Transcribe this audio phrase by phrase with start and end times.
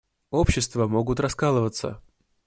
[0.31, 2.01] Общества могут раскалываться.